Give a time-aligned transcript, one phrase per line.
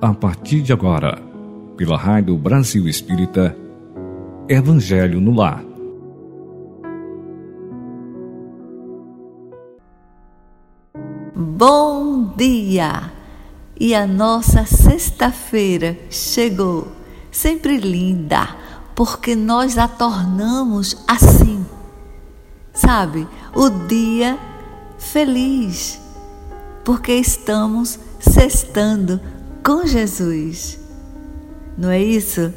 [0.00, 1.20] a partir de agora,
[1.76, 3.56] pela Rádio Brasil Espírita,
[4.48, 5.64] Evangelho no Lar.
[11.34, 13.10] Bom dia!
[13.80, 16.88] E a nossa sexta-feira chegou,
[17.30, 18.56] sempre linda,
[18.94, 21.66] porque nós a tornamos assim.
[22.72, 24.38] Sabe, o dia
[24.96, 26.00] feliz,
[26.84, 29.20] porque estamos sextando
[29.68, 30.80] com Jesus.
[31.76, 32.54] Não é isso?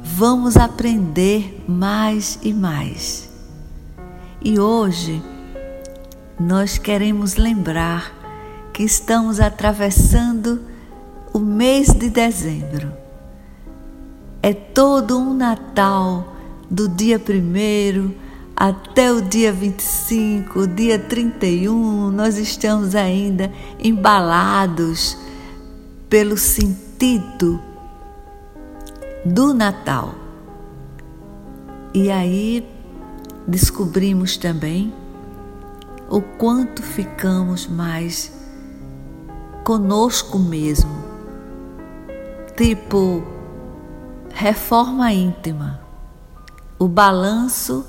[0.00, 3.28] Vamos aprender mais e mais.
[4.40, 5.20] E hoje
[6.38, 8.14] nós queremos lembrar
[8.72, 10.62] que estamos atravessando
[11.32, 12.92] o mês de dezembro.
[14.40, 16.36] É todo um Natal
[16.70, 18.14] do dia primeiro
[18.54, 23.52] até o dia 25, dia 31, nós estamos ainda
[23.82, 25.25] embalados
[26.08, 27.60] pelo sentido
[29.24, 30.14] do Natal.
[31.92, 32.68] E aí
[33.46, 34.92] descobrimos também
[36.08, 38.32] o quanto ficamos mais
[39.64, 41.04] conosco mesmo.
[42.56, 43.22] Tipo,
[44.32, 45.80] reforma íntima,
[46.78, 47.84] o balanço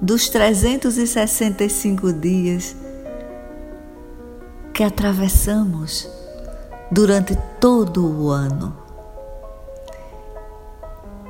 [0.00, 2.76] dos 365 dias
[4.72, 6.08] que atravessamos
[6.92, 8.76] durante todo o ano.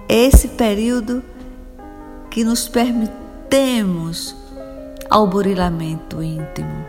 [0.08, 1.22] Esse período
[2.28, 4.34] que nos permitemos
[5.08, 6.84] ao burilamento íntimo,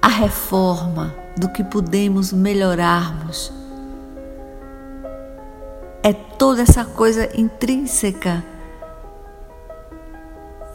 [0.00, 3.52] a reforma do que podemos melhorarmos.
[6.04, 8.44] É toda essa coisa intrínseca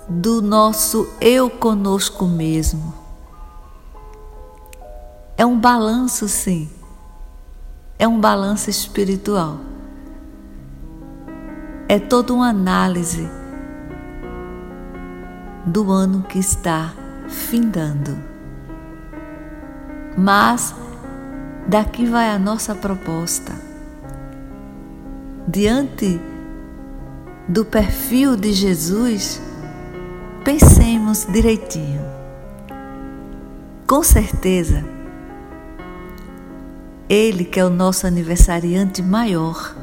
[0.10, 2.97] do nosso eu conosco mesmo.
[5.40, 6.68] É um balanço, sim.
[8.00, 9.60] É um balanço espiritual.
[11.88, 13.30] É toda uma análise
[15.64, 16.92] do ano que está
[17.30, 18.18] findando.
[20.18, 20.74] Mas
[21.68, 23.54] daqui vai a nossa proposta.
[25.48, 26.20] Diante
[27.48, 29.40] do perfil de Jesus,
[30.44, 32.02] pensemos direitinho.
[33.86, 34.97] Com certeza,
[37.10, 39.76] Ele que é o nosso aniversariante maior,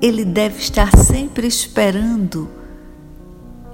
[0.00, 2.48] Ele deve estar sempre esperando,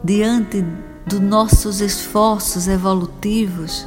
[0.03, 0.65] diante
[1.07, 3.87] dos nossos esforços evolutivos,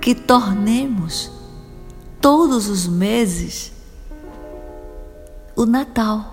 [0.00, 1.30] que tornemos
[2.20, 3.72] todos os meses
[5.56, 6.32] o Natal.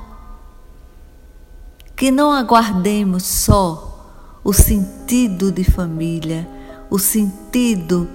[1.95, 6.47] Que não aguardemos só o sentido de família,
[6.90, 8.09] o sentido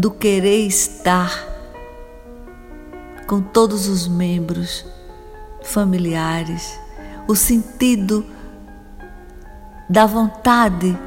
[0.00, 1.46] do querer estar
[3.26, 4.86] com todos os membros
[5.62, 6.80] familiares,
[7.28, 8.24] o sentido
[9.90, 10.98] da vontade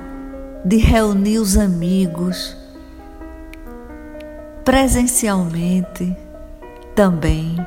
[0.63, 2.55] de reunir os amigos
[4.63, 6.15] presencialmente
[6.93, 7.57] também.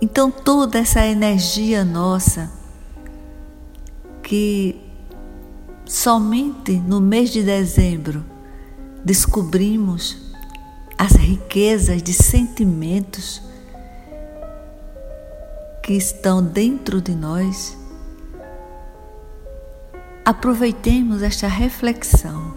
[0.00, 2.50] Então, toda essa energia nossa,
[4.22, 4.80] que
[5.84, 8.29] somente no mês de dezembro
[9.04, 10.30] descobrimos
[10.98, 13.42] as riquezas de sentimentos
[15.82, 17.76] que estão dentro de nós,
[20.24, 22.54] aproveitemos esta reflexão.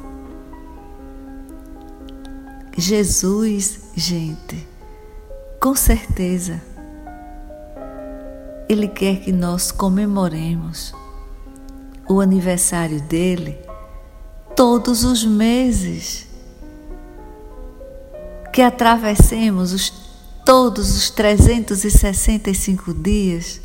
[2.78, 4.68] Jesus, gente,
[5.60, 6.62] com certeza,
[8.68, 10.94] ele quer que nós comemoremos
[12.10, 13.58] o aniversário dele
[14.56, 16.33] todos os meses.
[18.54, 19.92] Que atravessemos os,
[20.46, 23.60] todos os 365 dias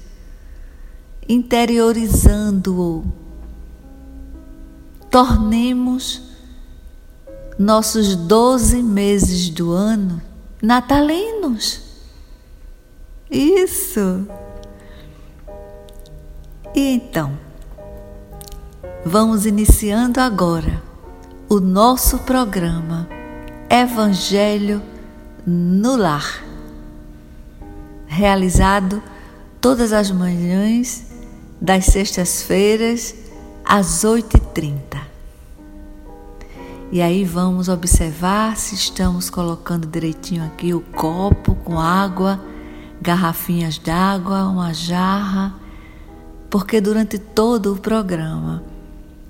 [1.28, 3.04] interiorizando-o.
[5.10, 6.22] Tornemos
[7.58, 10.22] nossos 12 meses do ano
[10.62, 11.82] natalinos.
[13.30, 14.26] Isso!
[16.74, 17.38] E então,
[19.04, 20.82] vamos iniciando agora
[21.48, 23.17] o nosso programa
[23.70, 24.82] Evangelho
[25.46, 26.42] no Lar,
[28.06, 29.02] realizado
[29.60, 31.04] todas as manhãs
[31.60, 33.14] das sextas-feiras
[33.62, 34.98] às 8h30.
[36.90, 42.40] E aí vamos observar se estamos colocando direitinho aqui o copo com água,
[43.02, 45.54] garrafinhas d'água, uma jarra
[46.48, 48.62] porque durante todo o programa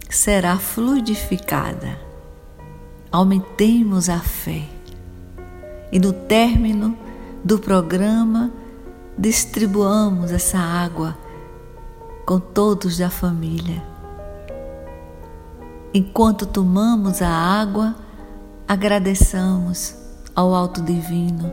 [0.08, 2.07] será fluidificada
[3.10, 4.68] aumentemos a fé.
[5.90, 6.96] E no término
[7.42, 8.50] do programa,
[9.16, 11.16] distribuamos essa água
[12.26, 13.82] com todos da família.
[15.94, 17.96] Enquanto tomamos a água,
[18.66, 19.94] agradeçamos
[20.34, 21.50] ao Alto Divino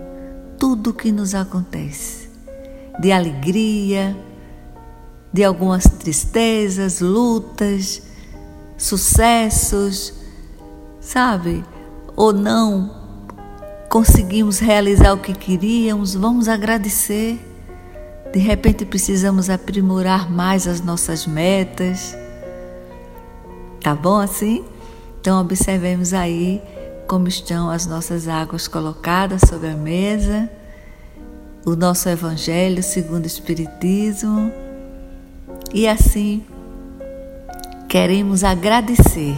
[0.60, 2.30] tudo o que nos acontece,
[3.00, 4.16] de alegria,
[5.32, 8.02] de algumas tristezas, lutas,
[8.78, 10.25] sucessos,
[11.06, 11.64] sabe?
[12.16, 12.90] Ou não
[13.90, 17.40] conseguimos realizar o que queríamos, vamos agradecer.
[18.34, 22.18] De repente precisamos aprimorar mais as nossas metas.
[23.80, 24.66] Tá bom assim?
[25.22, 26.62] Então observemos aí
[27.08, 30.50] como estão as nossas águas colocadas sobre a mesa,
[31.64, 34.52] o nosso Evangelho segundo o Espiritismo.
[35.74, 36.44] E assim
[37.88, 39.38] queremos agradecer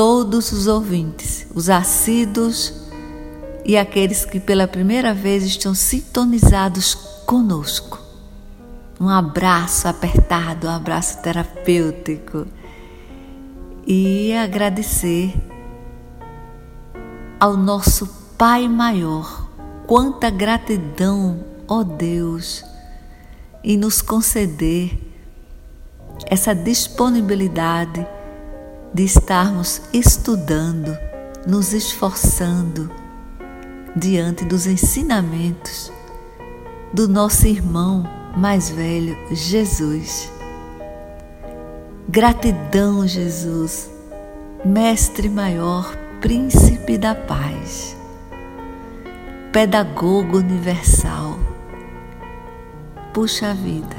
[0.00, 2.72] todos os ouvintes, os assíduos
[3.66, 6.94] e aqueles que pela primeira vez estão sintonizados
[7.26, 8.00] conosco.
[8.98, 12.46] Um abraço apertado, um abraço terapêutico
[13.86, 15.34] e agradecer
[17.38, 18.06] ao nosso
[18.38, 19.50] Pai maior.
[19.86, 22.64] Quanta gratidão, ó Deus,
[23.62, 24.98] em nos conceder
[26.24, 28.06] essa disponibilidade
[28.92, 30.96] de estarmos estudando,
[31.46, 32.90] nos esforçando
[33.94, 35.92] diante dos ensinamentos
[36.92, 38.04] do nosso irmão
[38.36, 40.32] mais velho, Jesus.
[42.08, 43.88] Gratidão, Jesus,
[44.64, 47.96] Mestre maior, Príncipe da Paz,
[49.52, 51.38] Pedagogo universal.
[53.14, 53.96] Puxa vida,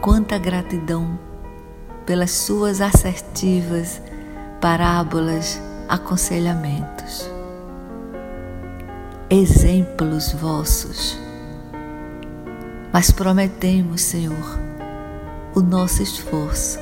[0.00, 1.29] quanta gratidão
[2.06, 4.00] pelas suas assertivas
[4.60, 7.28] parábolas, aconselhamentos.
[9.28, 11.18] Exemplos vossos.
[12.92, 14.58] Mas prometemos, Senhor,
[15.54, 16.78] o nosso esforço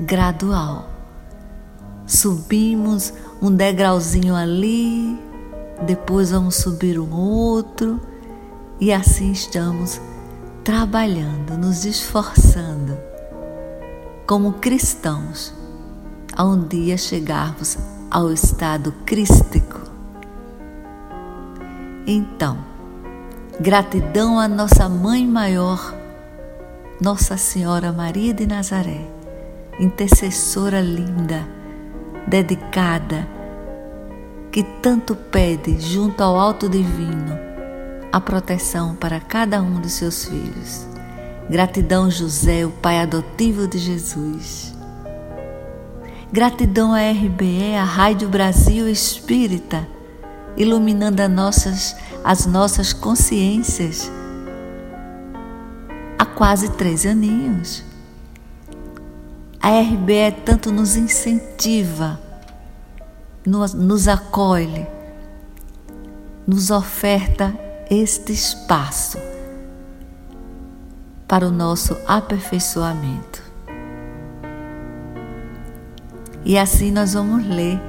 [0.00, 0.88] gradual.
[2.06, 5.18] Subimos um degrauzinho ali,
[5.86, 8.00] depois vamos subir um outro,
[8.80, 10.00] e assim estamos
[10.64, 13.09] trabalhando, nos esforçando
[14.30, 15.52] como cristãos
[16.36, 17.76] a um dia chegarmos
[18.08, 19.80] ao estado crístico.
[22.06, 22.56] Então,
[23.58, 25.92] gratidão à nossa Mãe Maior,
[27.00, 29.04] Nossa Senhora Maria de Nazaré,
[29.80, 31.44] intercessora linda,
[32.28, 33.26] dedicada,
[34.52, 37.36] que tanto pede junto ao Alto Divino
[38.12, 40.89] a proteção para cada um dos seus filhos.
[41.50, 44.72] Gratidão, José, o pai adotivo de Jesus.
[46.32, 49.84] Gratidão à RBE, a Rádio Brasil Espírita,
[50.56, 54.08] iluminando as nossas, as nossas consciências
[56.16, 57.82] há quase três aninhos.
[59.60, 62.20] A RBE tanto nos incentiva,
[63.44, 64.86] nos, nos acolhe,
[66.46, 67.52] nos oferta
[67.90, 69.29] este espaço
[71.30, 73.40] para o nosso aperfeiçoamento.
[76.44, 77.80] E assim nós vamos ler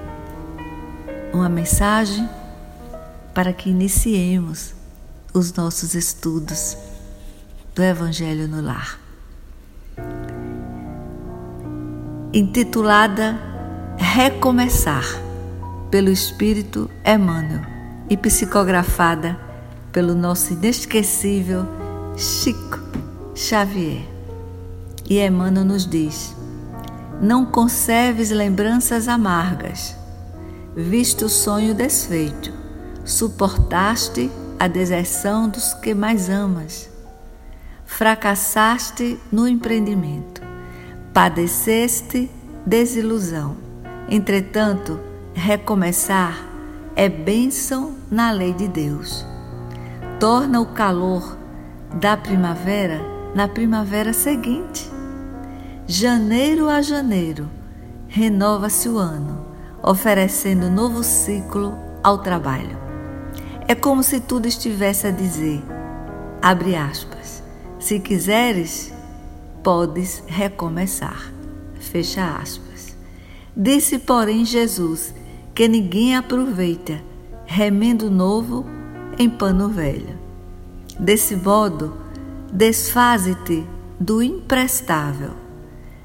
[1.33, 2.29] uma mensagem
[3.33, 4.75] para que iniciemos
[5.33, 6.77] os nossos estudos
[7.73, 8.99] do Evangelho no Lar.
[12.31, 13.39] Intitulada
[13.97, 15.05] Recomeçar,
[15.89, 17.65] pelo Espírito Emmanuel
[18.07, 19.35] e psicografada
[19.91, 21.65] pelo nosso inesquecível
[22.15, 22.90] Chico
[23.41, 24.07] Xavier.
[25.09, 26.35] E Emmanuel nos diz:
[27.19, 29.95] Não conserves lembranças amargas,
[30.75, 32.53] visto o sonho desfeito,
[33.03, 34.29] suportaste
[34.59, 36.87] a deserção dos que mais amas,
[37.83, 40.43] fracassaste no empreendimento,
[41.11, 42.29] padeceste
[42.63, 43.57] desilusão.
[44.07, 44.99] Entretanto,
[45.33, 46.47] recomeçar
[46.95, 49.25] é bênção na lei de Deus.
[50.19, 51.37] Torna o calor
[51.99, 54.89] da primavera na primavera seguinte.
[55.87, 57.49] Janeiro a janeiro,
[58.07, 59.45] renova-se o ano,
[59.81, 61.73] oferecendo novo ciclo
[62.03, 62.77] ao trabalho.
[63.67, 65.63] É como se tudo estivesse a dizer,
[66.41, 67.43] abre aspas,
[67.79, 68.93] se quiseres,
[69.63, 71.31] podes recomeçar,
[71.79, 72.95] fecha aspas.
[73.55, 75.13] Disse, porém, Jesus
[75.53, 77.01] que ninguém aproveita
[77.45, 78.65] remendo novo
[79.17, 80.17] em pano velho.
[80.97, 82.00] Desse modo,
[82.51, 83.65] Desfaze-te
[83.99, 85.31] do imprestável,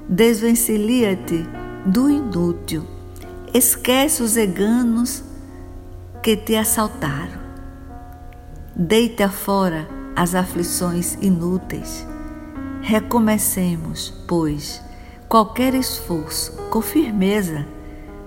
[0.07, 1.45] desvencilia-te
[1.85, 2.97] do inútil
[3.53, 5.23] Esquece os eganos
[6.21, 7.39] que te assaltaram.
[8.75, 12.05] Deita fora as aflições inúteis.
[12.81, 14.81] Recomecemos, pois,
[15.29, 17.65] qualquer esforço com firmeza,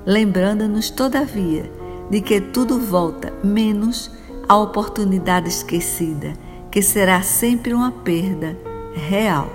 [0.06, 1.70] lembrando-nos, todavia,
[2.10, 4.10] de que tudo volta menos
[4.48, 6.32] a oportunidade esquecida,
[6.70, 8.56] que será sempre uma perda
[8.94, 9.50] real.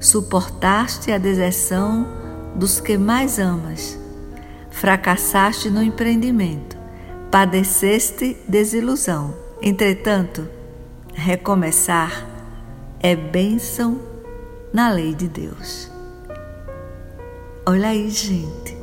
[0.00, 2.06] Suportaste a deserção
[2.54, 3.98] dos que mais amas,
[4.70, 6.76] fracassaste no empreendimento,
[7.30, 9.34] padeceste desilusão.
[9.62, 10.48] Entretanto,
[11.14, 12.26] recomeçar
[12.98, 14.00] é bênção
[14.72, 15.90] na lei de Deus.
[17.66, 18.76] Olha aí, gente,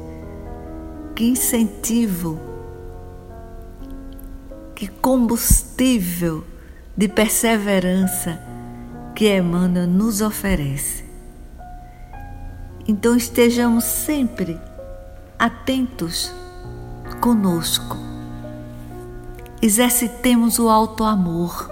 [1.15, 2.39] que incentivo
[4.75, 6.43] que combustível
[6.97, 8.41] de perseverança
[9.13, 11.05] que Emmanuel nos oferece.
[12.87, 14.59] Então estejamos sempre
[15.37, 16.31] atentos
[17.21, 17.97] conosco.
[19.61, 21.69] Exercitemos o alto amor.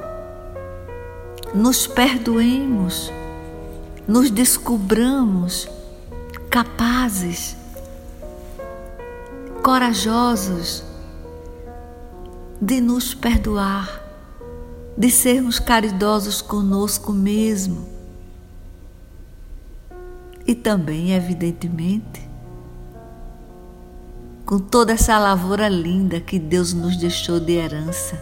[1.53, 3.12] Nos perdoemos,
[4.08, 5.67] nos descobramos
[6.50, 7.55] capazes,
[9.63, 10.84] corajosos
[12.62, 14.05] de nos perdoar,
[14.98, 17.86] de sermos caridosos conosco mesmo.
[20.48, 22.30] E também, evidentemente,
[24.46, 28.16] com toda essa lavoura linda que Deus nos deixou de herança,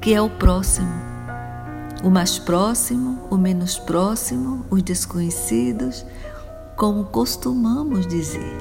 [0.00, 1.10] que é o próximo.
[2.04, 6.04] O mais próximo, o menos próximo, os desconhecidos,
[6.76, 8.56] como costumamos dizer.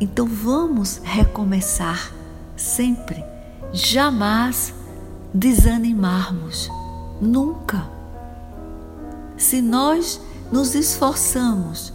[0.00, 2.12] Então vamos recomeçar
[2.56, 3.24] sempre,
[3.72, 4.74] jamais
[5.32, 6.70] desanimarmos,
[7.20, 7.88] nunca.
[9.36, 10.20] Se nós
[10.50, 11.92] nos esforçamos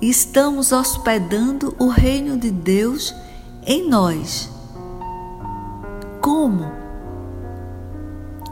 [0.00, 3.14] estamos hospedando o reino de Deus
[3.66, 4.50] em nós,
[6.20, 6.70] como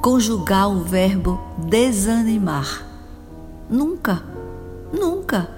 [0.00, 2.86] conjugar o verbo desanimar?
[3.68, 4.22] Nunca,
[4.92, 5.48] nunca.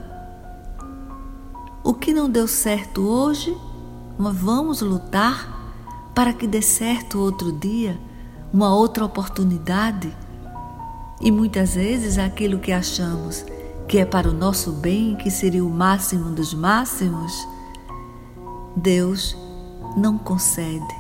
[1.83, 3.57] O que não deu certo hoje,
[4.19, 5.53] mas vamos lutar
[6.15, 7.99] para que dê certo outro dia,
[8.55, 10.17] uma outra oportunidade.
[11.21, 13.45] E muitas vezes aquilo que achamos
[13.89, 17.33] que é para o nosso bem, que seria o máximo dos máximos,
[18.77, 19.37] Deus
[19.97, 20.95] não concede,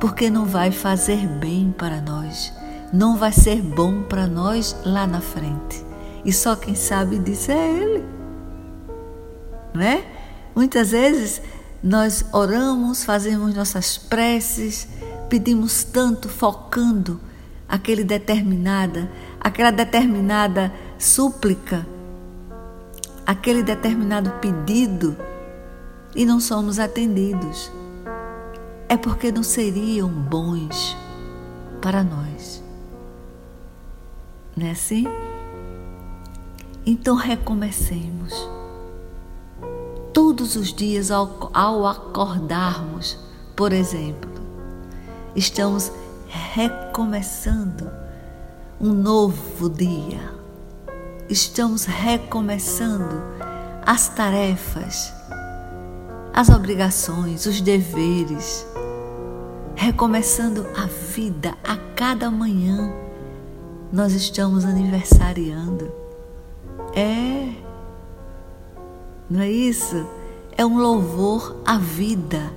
[0.00, 2.52] porque não vai fazer bem para nós,
[2.92, 5.84] não vai ser bom para nós lá na frente.
[6.24, 8.04] E só quem sabe disso é Ele.
[9.74, 10.04] Não é?
[10.54, 11.42] Muitas vezes
[11.82, 14.86] nós oramos, fazemos nossas preces,
[15.32, 17.18] pedimos tanto focando
[17.66, 19.10] aquele determinada,
[19.40, 21.86] aquela determinada súplica,
[23.24, 25.16] aquele determinado pedido
[26.14, 27.72] e não somos atendidos.
[28.90, 30.94] É porque não seriam bons
[31.80, 32.62] para nós.
[34.54, 35.06] Não é assim?
[36.84, 38.34] Então recomecemos
[40.12, 43.18] todos os dias ao, ao acordarmos,
[43.56, 44.31] por exemplo,
[45.34, 45.92] estamos
[46.28, 47.90] recomeçando
[48.80, 50.20] um novo dia.
[51.28, 53.22] Estamos recomeçando
[53.86, 55.12] as tarefas,
[56.32, 58.66] as obrigações, os deveres,
[59.74, 62.92] recomeçando a vida a cada manhã.
[63.92, 65.90] Nós estamos aniversariando.
[66.94, 67.62] É
[69.32, 70.06] não é isso?
[70.58, 72.52] É um louvor à vida.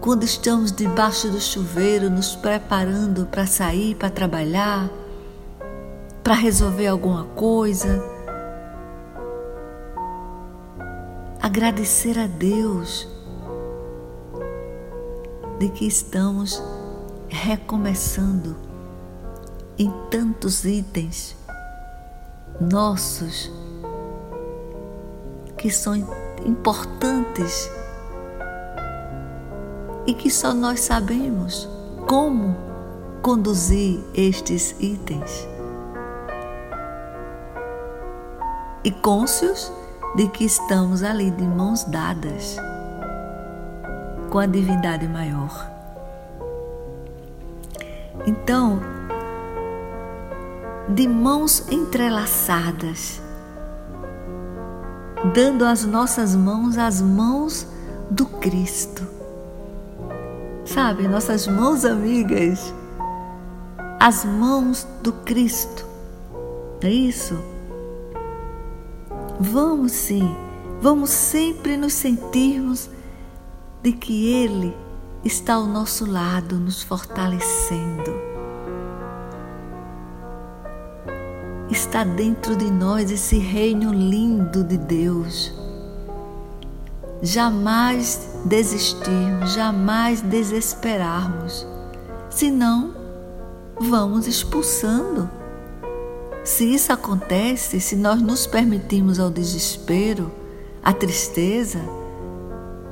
[0.00, 4.88] Quando estamos debaixo do chuveiro, nos preparando para sair, para trabalhar,
[6.22, 8.00] para resolver alguma coisa,
[11.40, 13.08] agradecer a Deus
[15.58, 16.62] de que estamos
[17.28, 18.56] recomeçando
[19.76, 21.36] em tantos itens
[22.60, 23.50] nossos
[25.56, 25.96] que são
[26.46, 27.68] importantes
[30.08, 31.68] e que só nós sabemos
[32.06, 32.56] como
[33.20, 35.46] conduzir estes itens.
[38.82, 39.70] E cônscios
[40.16, 42.56] de que estamos ali de mãos dadas
[44.30, 45.70] com a divindade maior.
[48.26, 48.80] Então,
[50.88, 53.20] de mãos entrelaçadas,
[55.34, 57.66] dando as nossas mãos às mãos
[58.10, 59.17] do Cristo.
[60.68, 62.74] Sabe, nossas mãos amigas,
[63.98, 65.86] as mãos do Cristo.
[66.82, 67.42] É isso?
[69.40, 70.36] Vamos sim,
[70.78, 72.90] vamos sempre nos sentirmos
[73.82, 74.76] de que Ele
[75.24, 78.12] está ao nosso lado, nos fortalecendo.
[81.70, 85.50] Está dentro de nós esse reino lindo de Deus.
[87.22, 91.66] Jamais desistirmos, jamais desesperarmos,
[92.30, 92.94] senão
[93.78, 95.30] vamos expulsando.
[96.42, 100.32] Se isso acontece, se nós nos permitirmos ao desespero,
[100.82, 101.80] à tristeza,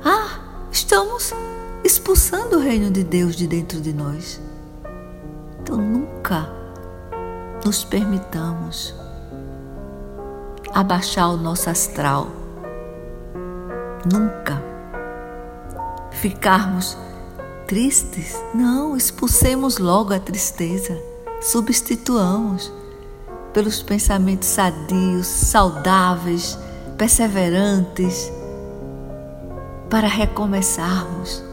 [0.05, 1.33] ah, estamos
[1.83, 4.39] expulsando o reino de Deus de dentro de nós.
[5.59, 6.47] Então nunca
[7.65, 8.93] nos permitamos
[10.71, 12.27] abaixar o nosso astral.
[14.05, 14.76] Nunca
[16.17, 16.97] ficarmos
[17.67, 18.35] tristes.
[18.53, 20.97] Não, expulsemos logo a tristeza.
[21.41, 22.71] Substituamos
[23.53, 26.57] pelos pensamentos sadios, saudáveis,
[26.97, 28.31] perseverantes,
[29.89, 31.43] para recomeçarmos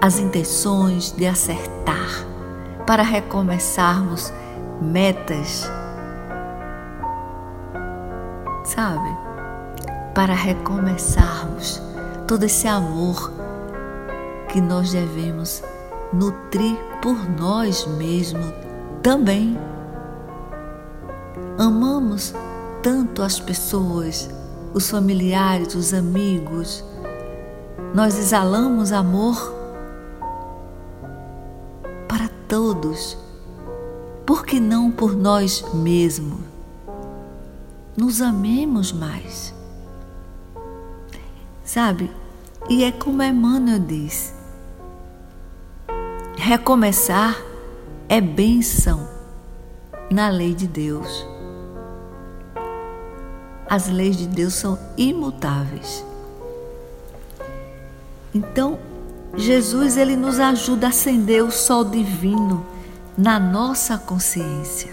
[0.00, 2.26] as intenções de acertar,
[2.86, 4.32] para recomeçarmos
[4.80, 5.68] metas,
[8.64, 9.08] sabe?
[10.14, 11.87] Para recomeçarmos
[12.28, 13.32] todo esse amor
[14.52, 15.62] que nós devemos
[16.12, 18.52] nutrir por nós mesmos
[19.02, 19.58] também.
[21.56, 22.34] Amamos
[22.82, 24.28] tanto as pessoas,
[24.74, 26.84] os familiares, os amigos.
[27.94, 29.54] Nós exalamos amor
[32.06, 33.16] para todos.
[34.26, 36.40] Por que não por nós mesmos?
[37.96, 39.57] Nos amemos mais.
[41.68, 42.10] Sabe?
[42.66, 44.34] E é como Emmanuel diz:
[46.34, 47.36] Recomeçar
[48.08, 49.06] é bênção
[50.10, 51.26] na lei de Deus.
[53.68, 56.02] As leis de Deus são imutáveis.
[58.34, 58.78] Então,
[59.36, 62.64] Jesus ele nos ajuda a acender o sol divino
[63.14, 64.90] na nossa consciência.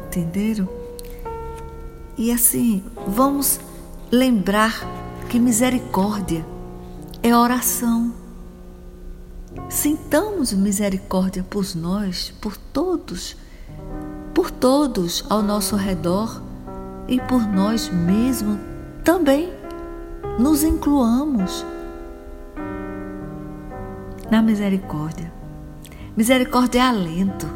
[0.00, 0.83] Entenderam?
[2.16, 3.58] E assim, vamos
[4.10, 4.72] lembrar
[5.28, 6.46] que misericórdia
[7.22, 8.12] é oração.
[9.68, 13.36] Sintamos misericórdia por nós, por todos,
[14.32, 16.42] por todos ao nosso redor
[17.08, 18.58] e por nós mesmos
[19.02, 19.52] também.
[20.38, 21.64] Nos incluamos
[24.30, 25.32] na misericórdia.
[26.16, 27.48] Misericórdia é alento,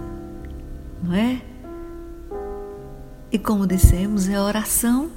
[1.03, 1.48] não é?
[3.31, 5.11] E como dissemos, é oração.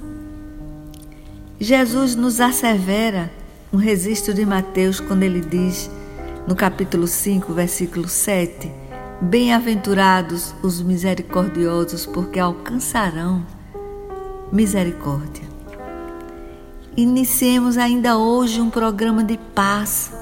[1.58, 3.30] Jesus nos assevera
[3.72, 5.90] um registro de Mateus quando ele diz
[6.46, 8.70] no capítulo 5, versículo 7,
[9.22, 13.46] Bem-aventurados os misericordiosos, porque alcançarão
[14.50, 15.44] misericórdia.
[16.94, 20.12] Iniciemos ainda hoje um programa de paz.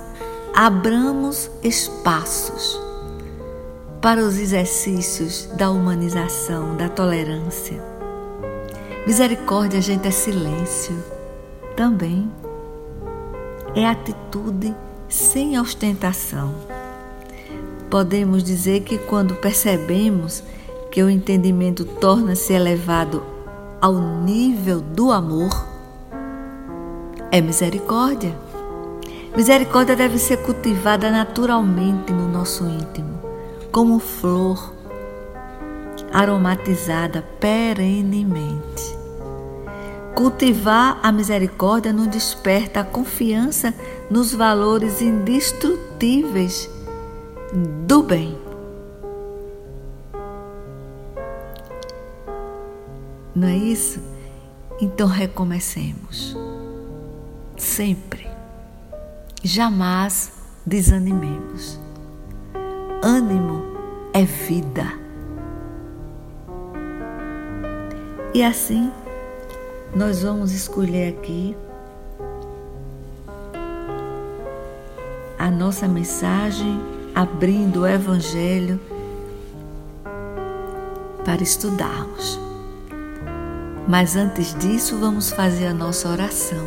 [0.55, 2.90] Abramos espaços
[4.01, 7.83] para os exercícios da humanização, da tolerância.
[9.07, 10.97] Misericórdia, gente, é silêncio
[11.77, 12.31] também.
[13.75, 14.75] É atitude
[15.09, 16.55] sem ostentação.
[17.91, 20.43] Podemos dizer que quando percebemos
[20.91, 23.23] que o entendimento torna-se elevado
[23.81, 25.67] ao nível do amor,
[27.31, 28.37] é misericórdia.
[29.37, 33.20] Misericórdia deve ser cultivada naturalmente no nosso íntimo,
[33.71, 34.75] como flor
[36.13, 38.99] aromatizada perenemente.
[40.15, 43.73] Cultivar a misericórdia nos desperta a confiança
[44.11, 46.69] nos valores indestrutíveis
[47.87, 48.37] do bem.
[53.35, 54.01] Não é isso?
[54.81, 56.37] Então recomecemos.
[57.57, 58.29] Sempre.
[59.43, 60.33] Jamais
[60.67, 61.79] desanimemos.
[63.03, 63.63] Ânimo
[64.13, 64.85] é vida.
[68.35, 68.93] E assim
[69.95, 71.57] nós vamos escolher aqui
[75.39, 76.79] a nossa mensagem
[77.15, 78.79] abrindo o Evangelho
[81.25, 82.39] para estudarmos.
[83.89, 86.67] Mas antes disso, vamos fazer a nossa oração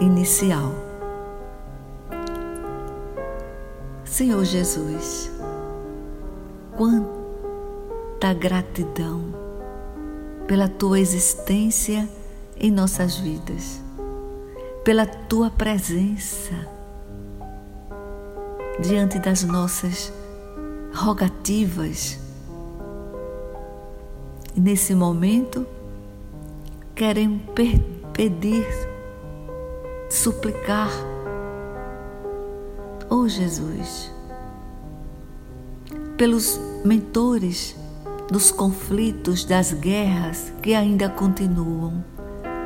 [0.00, 0.87] inicial.
[4.18, 5.30] Senhor Jesus,
[6.76, 9.32] quanta gratidão
[10.48, 12.08] pela tua existência
[12.56, 13.80] em nossas vidas,
[14.82, 16.66] pela tua presença
[18.80, 20.12] diante das nossas
[20.92, 22.18] rogativas,
[24.56, 25.64] E nesse momento,
[26.96, 27.42] queremos
[28.12, 28.66] pedir,
[30.10, 30.90] suplicar,
[33.10, 34.10] oh Jesus,
[36.16, 37.74] pelos mentores
[38.30, 42.04] dos conflitos, das guerras que ainda continuam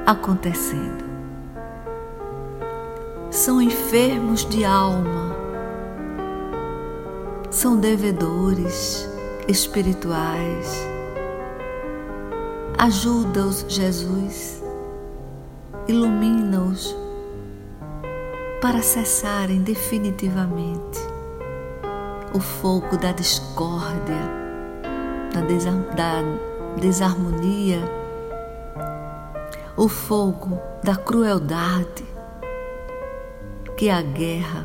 [0.04, 1.04] acontecendo.
[3.30, 5.36] São enfermos de alma,
[7.50, 9.08] são devedores
[9.46, 10.86] espirituais.
[12.78, 14.62] Ajuda-os, Jesus,
[15.86, 17.01] ilumina-os
[18.62, 21.00] para cessarem definitivamente
[22.32, 24.22] o fogo da discórdia,
[25.34, 25.40] da,
[25.96, 27.80] da desarmonia,
[29.76, 32.04] o fogo da crueldade
[33.76, 34.64] que a guerra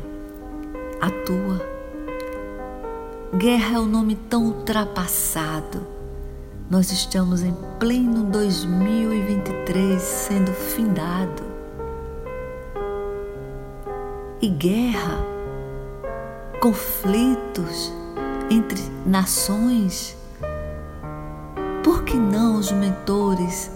[1.00, 1.60] atua.
[3.36, 5.84] Guerra é um nome tão ultrapassado.
[6.70, 11.47] Nós estamos em pleno 2023 sendo findado.
[14.40, 15.18] E guerra,
[16.60, 17.92] conflitos
[18.50, 20.16] entre nações.
[21.82, 23.70] Por que não os mentores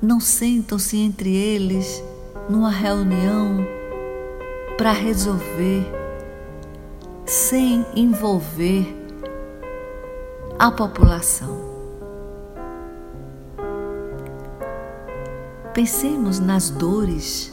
[0.00, 2.02] não sentam-se entre eles
[2.48, 3.66] numa reunião
[4.76, 5.86] para resolver
[7.26, 9.02] sem envolver
[10.58, 11.72] a população.
[15.72, 17.51] Pensemos nas dores,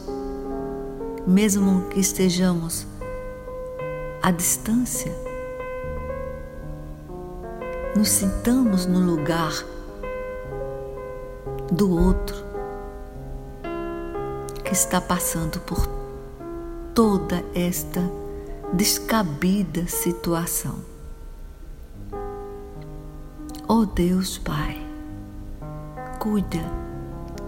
[1.30, 2.88] mesmo que estejamos
[4.20, 5.12] à distância.
[7.96, 9.54] Nos sintamos no lugar
[11.72, 12.36] do outro
[14.63, 15.88] que está passando por
[16.96, 18.02] toda esta
[18.74, 20.80] descabida situação.
[23.68, 24.84] Oh Deus Pai,
[26.18, 26.63] cuida,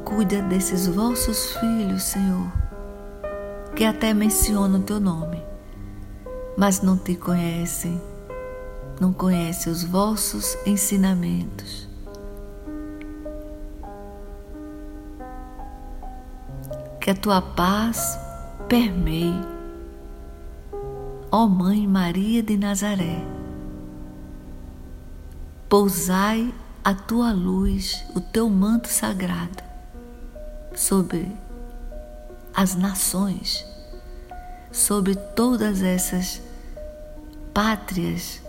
[0.05, 2.60] cuida desses vossos filhos, Senhor,
[3.75, 5.41] que até mencionam o teu nome,
[6.57, 8.01] mas não te conhecem,
[8.99, 11.89] não conhecem os vossos ensinamentos.
[16.99, 18.19] Que a tua paz
[18.67, 19.41] permeie,
[21.31, 23.25] ó Mãe Maria de Nazaré.
[25.67, 26.53] Pousai
[26.83, 29.63] a tua luz, o teu manto sagrado
[30.75, 31.31] sobre
[32.53, 33.65] as nações,
[34.71, 36.41] sobre todas essas
[37.53, 38.41] pátrias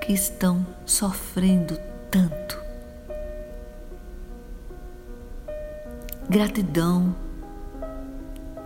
[0.00, 1.78] que estão sofrendo
[2.10, 2.60] tanto.
[6.28, 7.14] Gratidão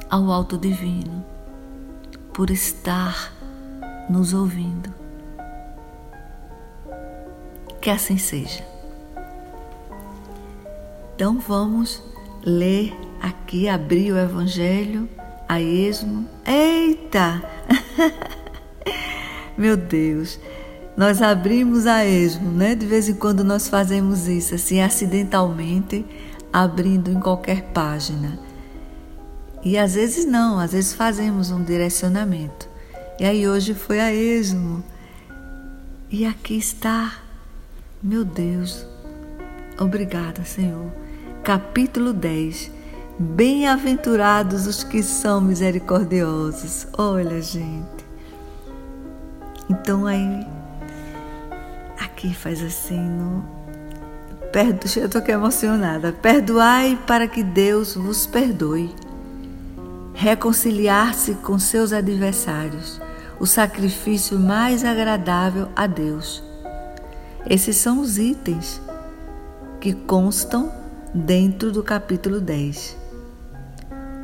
[0.09, 1.25] ao Alto Divino
[2.33, 3.33] por estar
[4.09, 4.93] nos ouvindo.
[7.81, 8.65] Que assim seja.
[11.15, 12.03] Então vamos
[12.47, 15.09] ler aqui, abrir o Evangelho
[15.49, 16.29] a esmo.
[16.47, 17.43] Eita!
[19.59, 20.39] Meu Deus!
[20.97, 22.77] Nós abrimos a esmo, né?
[22.77, 26.07] De vez em quando nós fazemos isso, assim, acidentalmente
[26.53, 28.39] abrindo em qualquer página.
[29.63, 32.69] E às vezes não, às vezes fazemos um direcionamento.
[33.19, 34.83] E aí hoje foi a esmo.
[36.09, 37.15] E aqui está,
[38.01, 38.87] meu Deus,
[39.79, 41.06] obrigada, Senhor.
[41.47, 42.73] Capítulo 10.
[43.21, 46.89] Bem-aventurados os que são misericordiosos.
[46.99, 48.05] Olha, gente.
[49.71, 50.45] Então aí,
[52.01, 53.45] aqui faz assim no
[54.53, 56.13] Perdo, eu estou aqui emocionada.
[56.13, 58.93] Perdoai para que Deus vos perdoe.
[60.15, 63.01] Reconciliar-se com seus adversários,
[63.39, 66.43] o sacrifício mais agradável a Deus.
[67.49, 68.83] Esses são os itens
[69.81, 70.86] que constam
[71.17, 72.95] dentro do capítulo 10.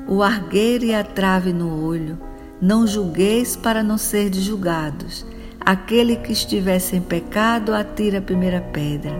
[0.06, 2.18] O argueiro e a trave no olho,
[2.60, 5.24] não julgueis para não ser julgados.
[5.58, 9.18] Aquele que estiver sem pecado, atira a primeira pedra.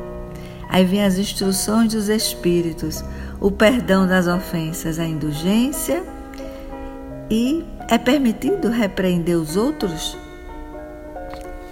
[0.68, 3.02] Aí vem as instruções dos Espíritos,
[3.40, 6.04] o perdão das ofensas, a indulgência
[7.30, 10.16] e é permitido repreender os outros,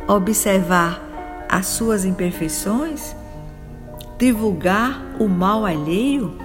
[0.09, 3.15] observar as suas imperfeições,
[4.21, 6.37] divulgar o mal alheio.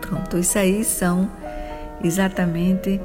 [0.00, 1.30] Pronto, isso aí são
[2.02, 3.00] exatamente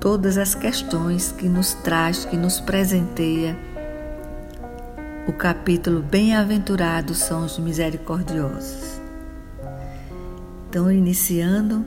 [0.00, 3.54] todas as questões que nos traz, que nos presenteia
[5.26, 8.98] o capítulo Bem-aventurados são os misericordiosos.
[10.70, 11.84] Então, iniciando,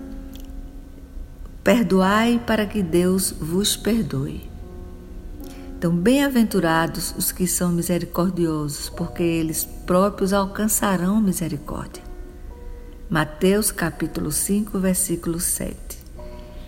[1.63, 4.50] perdoai para que Deus vos perdoe.
[5.81, 12.03] Então, bem-aventurados os que são misericordiosos, porque eles próprios alcançarão misericórdia.
[13.09, 15.75] Mateus capítulo 5, versículo 7.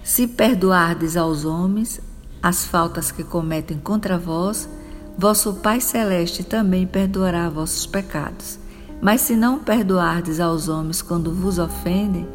[0.03, 2.01] Se perdoardes aos homens
[2.41, 4.67] as faltas que cometem contra vós,
[5.15, 8.57] vosso Pai Celeste também perdoará vossos pecados.
[8.99, 12.27] Mas se não perdoardes aos homens quando vos ofendem,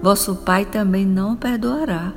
[0.00, 2.12] vosso Pai também não perdoará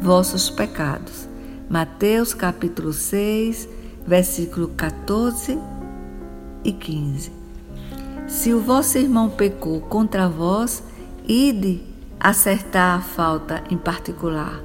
[0.00, 1.28] vossos pecados.
[1.70, 3.68] Mateus capítulo 6,
[4.04, 5.56] versículo 14
[6.64, 7.30] e 15.
[8.26, 10.82] Se o vosso irmão pecou contra vós,
[11.28, 11.80] ide
[12.18, 14.60] acertar a falta em particular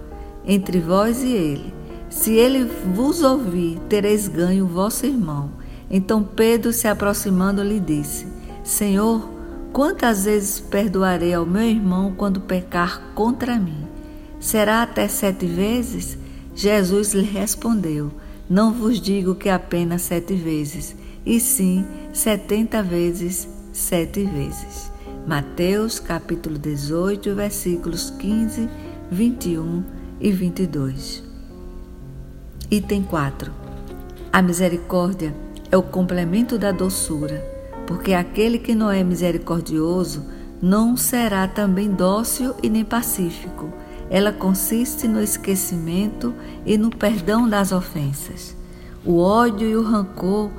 [0.47, 1.71] entre vós e ele.
[2.09, 5.51] Se ele vos ouvir, tereis ganho o vosso irmão.
[5.91, 8.25] Então Pedro, se aproximando, lhe disse:
[8.63, 9.29] Senhor,
[9.71, 13.85] quantas vezes perdoarei ao meu irmão quando pecar contra mim?
[14.39, 16.24] Será até sete vezes?
[16.55, 18.09] Jesus lhe respondeu:
[18.49, 24.89] Não vos digo que apenas sete vezes, e sim setenta vezes sete vezes.
[25.27, 28.69] Mateus capítulo 18, versículos 15,
[29.11, 29.83] 21
[30.21, 31.23] e 22.
[32.71, 33.51] Item 4.
[34.31, 35.35] A misericórdia
[35.69, 37.43] é o complemento da doçura,
[37.85, 40.25] porque aquele que não é misericordioso
[40.61, 43.73] não será também dócil e nem pacífico
[44.09, 46.33] ela consiste no esquecimento
[46.65, 48.55] e no perdão das ofensas.
[49.03, 50.49] O ódio e o rancor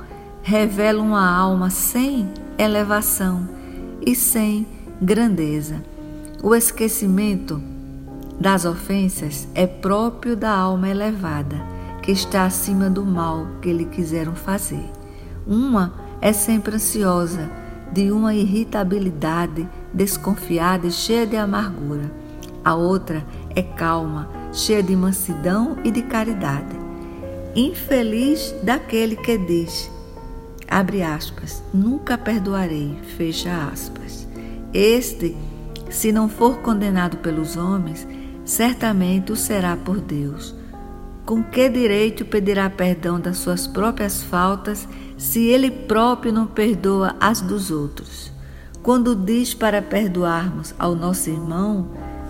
[0.41, 3.47] revelam uma alma sem elevação
[4.05, 4.65] e sem
[5.01, 5.83] grandeza.
[6.41, 7.61] O esquecimento
[8.39, 11.57] das ofensas é próprio da alma elevada,
[12.01, 14.89] que está acima do mal que lhe quiseram fazer.
[15.45, 17.49] Uma é sempre ansiosa,
[17.91, 22.11] de uma irritabilidade desconfiada e cheia de amargura.
[22.63, 23.25] A outra
[23.57, 26.77] é calma, cheia de mansidão e de caridade.
[27.55, 29.89] Infeliz daquele que diz,
[30.69, 34.27] abre aspas, nunca perdoarei, fecha aspas.
[34.71, 35.35] Este,
[35.89, 38.07] se não for condenado pelos homens,
[38.45, 40.53] certamente o será por Deus.
[41.25, 47.41] Com que direito pedirá perdão das suas próprias faltas se ele próprio não perdoa as
[47.41, 48.31] dos outros?
[48.83, 51.87] Quando diz para perdoarmos ao nosso irmão,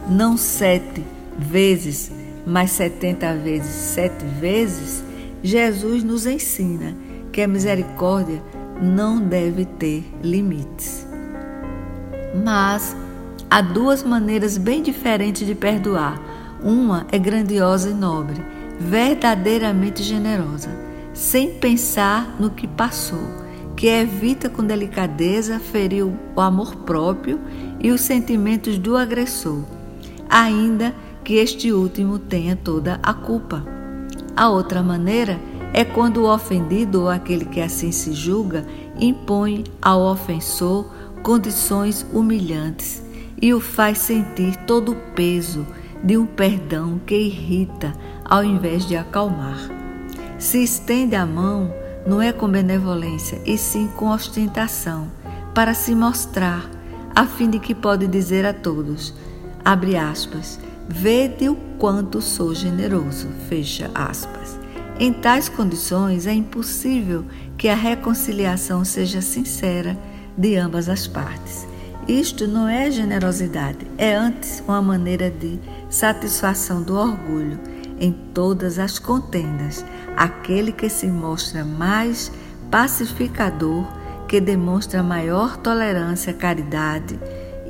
[0.10, 2.12] não sete vezes,
[2.46, 5.04] mas setenta vezes sete vezes,
[5.44, 6.96] Jesus nos ensina
[7.32, 8.42] que a misericórdia
[8.82, 11.08] não deve ter limites.
[12.44, 12.96] Mas
[13.50, 16.22] há duas maneiras bem diferentes de perdoar.
[16.64, 18.42] Uma é grandiosa e nobre,
[18.80, 20.70] verdadeiramente generosa,
[21.14, 23.24] sem pensar no que passou,
[23.76, 27.40] que evita com delicadeza ferir o amor próprio
[27.80, 29.64] e os sentimentos do agressor
[30.30, 30.94] ainda
[31.28, 33.62] que este último tenha toda a culpa.
[34.34, 35.38] A outra maneira
[35.74, 38.66] é quando o ofendido ou aquele que assim se julga
[38.98, 40.90] impõe ao ofensor
[41.22, 43.04] condições humilhantes
[43.42, 45.68] e o faz sentir todo o peso
[46.02, 49.70] de um perdão que irrita ao invés de acalmar.
[50.40, 51.70] Se estende a mão,
[52.06, 55.10] não é com benevolência, e sim com ostentação,
[55.54, 56.72] para se mostrar,
[57.14, 59.14] a fim de que pode dizer a todos:
[59.66, 64.58] abre aspas, vede o quanto sou generoso, fecha aspas.
[65.00, 67.26] Em tais condições é impossível
[67.58, 69.98] que a reconciliação seja sincera
[70.38, 71.68] de ambas as partes.
[72.08, 77.60] Isto não é generosidade, é antes uma maneira de satisfação do orgulho
[78.00, 79.84] em todas as contendas.
[80.16, 82.32] Aquele que se mostra mais
[82.72, 83.86] pacificador,
[84.28, 87.20] que demonstra maior tolerância, caridade,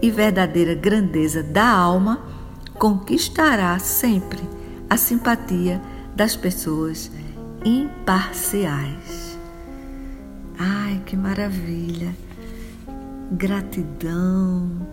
[0.01, 2.36] e verdadeira grandeza da alma,
[2.77, 4.41] conquistará sempre
[4.89, 5.81] a simpatia
[6.15, 7.11] das pessoas
[7.65, 9.37] imparciais.
[10.57, 12.15] Ai, que maravilha!
[13.31, 14.87] Gratidão,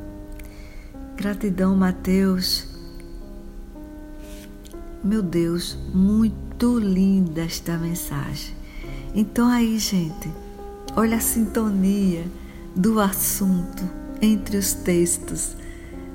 [1.17, 2.67] gratidão, Mateus.
[5.03, 8.55] Meu Deus, muito linda esta mensagem.
[9.15, 10.29] Então, aí, gente,
[10.97, 12.25] olha a sintonia
[12.75, 13.89] do assunto
[14.21, 15.57] entre os textos,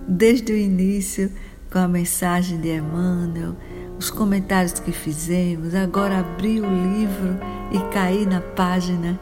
[0.06, 1.32] desde o início
[1.72, 3.56] com a mensagem de Emmanuel,
[3.98, 7.38] os comentários que fizemos, agora abri o livro
[7.72, 9.20] e caí na página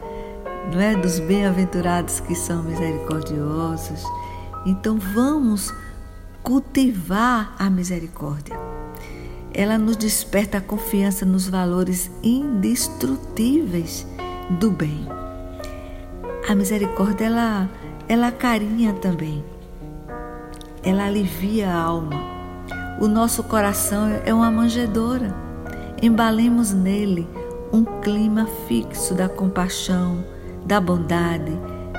[0.72, 4.04] não é, dos bem-aventurados que são misericordiosos.
[4.66, 5.72] Então vamos
[6.42, 8.56] cultivar a misericórdia.
[9.52, 14.06] Ela nos desperta a confiança nos valores indestrutíveis
[14.60, 15.08] do bem.
[16.48, 17.68] A misericórdia ela
[18.08, 19.44] ela carinha também.
[20.82, 22.37] Ela alivia a alma.
[23.00, 25.32] O nosso coração é uma manjedoura.
[26.02, 27.28] Embalemos nele
[27.72, 30.24] um clima fixo da compaixão,
[30.66, 31.52] da bondade,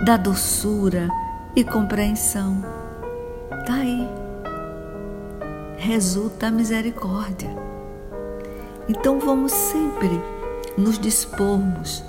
[0.06, 1.08] da doçura
[1.56, 2.62] e compreensão.
[3.66, 4.10] Daí
[5.78, 7.50] resulta a misericórdia.
[8.90, 10.22] Então vamos sempre
[10.78, 12.04] nos dispormos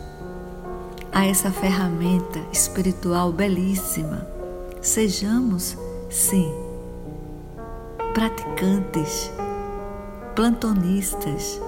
[1.12, 4.26] a essa ferramenta espiritual belíssima.
[4.80, 5.76] Sejamos,
[6.08, 6.52] sim,
[8.14, 9.30] praticantes,
[10.34, 11.60] plantonistas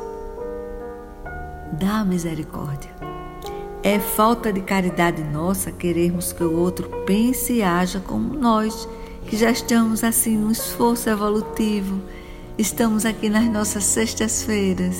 [1.72, 2.90] da misericórdia.
[3.82, 8.88] É falta de caridade nossa querermos que o outro pense e haja como nós,
[9.26, 12.00] que já estamos assim no esforço evolutivo,
[12.58, 14.98] estamos aqui nas nossas sextas-feiras,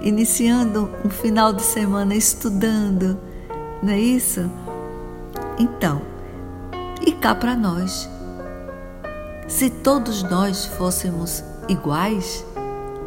[0.00, 3.18] iniciando um final de semana estudando,
[3.82, 4.50] não é isso?
[5.58, 6.00] Então,
[7.06, 8.08] e cá para nós,
[9.48, 12.44] se todos nós fôssemos iguais,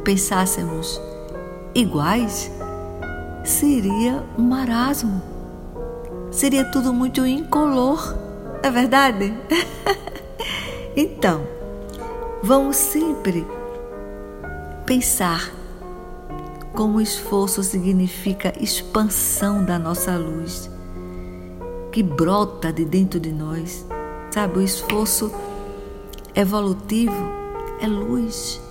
[0.04, 0.99] pensássemos
[1.75, 2.49] iguais,
[3.43, 5.21] seria um marasmo.
[6.32, 8.15] Seria tudo muito incolor,
[8.63, 9.34] é verdade?
[10.95, 11.45] então,
[12.41, 13.45] vamos sempre
[14.86, 15.52] pensar
[16.73, 20.69] como o esforço significa expansão da nossa luz,
[21.91, 23.86] que brota de dentro de nós.
[24.32, 25.32] Sabe, o esforço
[26.35, 27.15] evolutivo
[27.81, 28.61] é luz.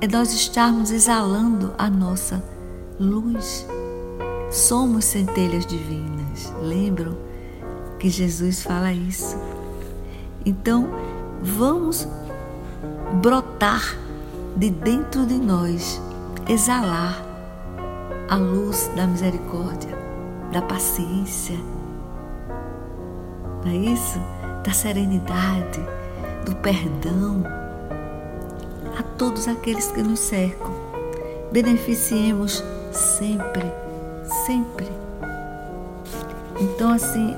[0.00, 2.42] É nós estarmos exalando a nossa
[2.98, 3.66] luz.
[4.50, 6.52] Somos centelhas divinas.
[6.62, 7.16] Lembram
[7.98, 9.36] que Jesus fala isso?
[10.46, 10.88] Então,
[11.42, 12.06] vamos
[13.20, 13.96] brotar
[14.56, 16.00] de dentro de nós,
[16.48, 17.24] exalar
[18.28, 19.96] a luz da misericórdia,
[20.52, 21.56] da paciência,
[23.64, 24.20] não é isso?
[24.64, 25.80] Da serenidade,
[26.44, 27.44] do perdão
[28.98, 30.72] a todos aqueles que nos cercam.
[31.52, 33.64] Beneficiemos sempre,
[34.46, 34.88] sempre.
[36.60, 37.34] Então, assim,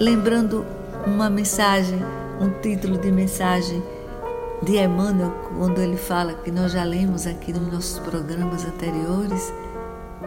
[0.00, 0.64] lembrando
[1.06, 2.00] uma mensagem,
[2.40, 3.82] um título de mensagem
[4.62, 9.52] de Emmanuel, quando ele fala que nós já lemos aqui nos nossos programas anteriores,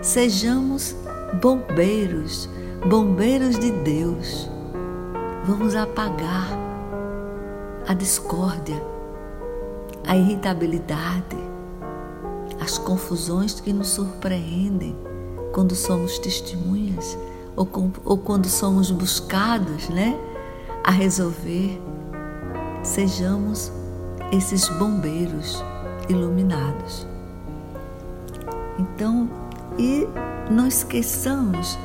[0.01, 0.95] sejamos
[1.41, 2.47] bombeiros,
[2.87, 4.49] bombeiros de Deus.
[5.47, 6.49] Vamos apagar
[7.87, 8.83] a discórdia,
[10.05, 11.37] a irritabilidade,
[12.59, 14.93] as confusões que nos surpreendem
[15.53, 17.17] quando somos testemunhas
[17.55, 20.19] ou, com, ou quando somos buscados né,
[20.83, 21.81] a resolver.
[22.83, 23.71] Sejamos
[24.33, 25.63] esses bombeiros
[26.09, 27.07] iluminados.
[28.77, 29.29] Então,
[29.79, 30.05] e
[30.51, 31.79] não esqueçamos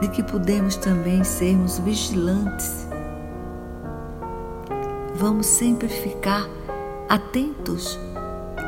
[0.00, 2.88] de que podemos também sermos vigilantes.
[5.14, 6.48] Vamos sempre ficar
[7.08, 7.98] atentos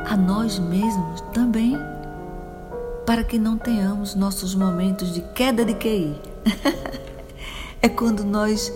[0.07, 1.79] a nós mesmos também,
[3.07, 6.21] para que não tenhamos nossos momentos de queda de QI.
[7.81, 8.73] é quando nós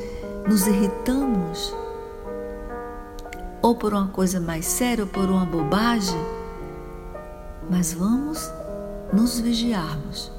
[0.49, 1.75] nos irritamos,
[3.61, 6.19] ou por uma coisa mais séria, ou por uma bobagem,
[7.69, 8.51] mas vamos
[9.13, 10.33] nos vigiarmos,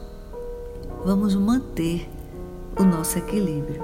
[1.03, 2.10] vamos manter
[2.77, 3.81] o nosso equilíbrio.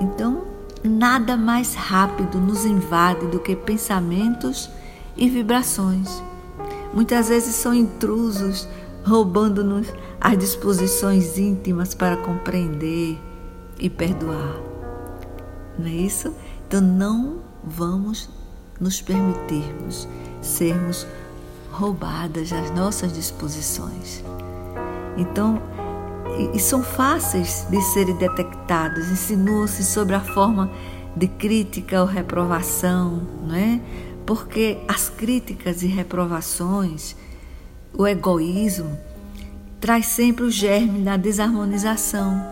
[0.00, 0.44] Então,
[0.82, 4.70] nada mais rápido nos invade do que pensamentos
[5.16, 6.22] e vibrações.
[6.92, 8.66] Muitas vezes são intrusos,
[9.04, 9.88] roubando-nos
[10.20, 13.18] as disposições íntimas para compreender
[13.78, 14.56] e perdoar.
[15.78, 16.34] Não é isso?
[16.66, 18.28] Então não vamos
[18.80, 20.08] nos permitirmos
[20.40, 21.06] sermos
[21.70, 24.22] roubadas as nossas disposições.
[25.16, 25.62] Então,
[26.54, 30.70] e, são fáceis de serem detectados, insinuam-se sobre a forma
[31.14, 33.80] de crítica ou reprovação, não é?
[34.24, 37.16] Porque as críticas e reprovações,
[37.92, 38.98] o egoísmo,
[39.80, 42.42] traz sempre o germe da desarmonização,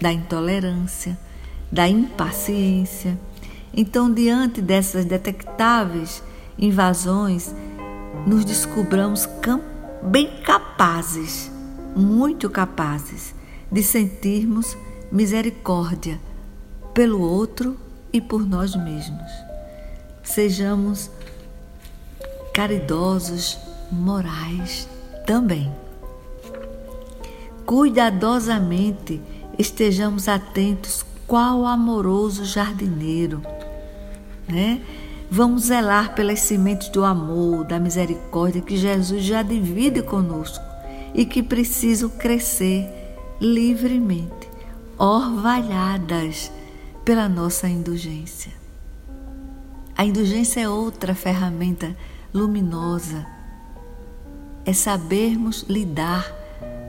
[0.00, 1.18] da intolerância,
[1.72, 3.18] da impaciência.
[3.72, 6.22] Então, diante dessas detectáveis
[6.58, 7.54] invasões,
[8.26, 9.28] nos descobramos
[10.02, 11.53] bem capazes
[11.96, 13.34] muito capazes
[13.70, 14.76] de sentirmos
[15.10, 16.20] misericórdia
[16.92, 17.76] pelo outro
[18.12, 19.30] e por nós mesmos.
[20.22, 21.10] Sejamos
[22.52, 23.58] caridosos,
[23.90, 24.88] morais
[25.26, 25.72] também.
[27.66, 29.20] Cuidadosamente
[29.58, 33.42] estejamos atentos qual amoroso jardineiro,
[34.48, 34.82] né?
[35.30, 40.73] Vamos zelar pelas sementes do amor, da misericórdia que Jesus já divide conosco
[41.14, 42.90] e que precisam crescer
[43.40, 44.50] livremente,
[44.98, 46.50] orvalhadas
[47.04, 48.52] pela nossa indulgência.
[49.96, 51.96] A indulgência é outra ferramenta
[52.32, 53.34] luminosa
[54.64, 56.32] é sabermos lidar